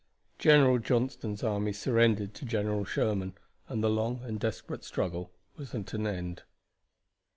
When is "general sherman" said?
2.43-3.35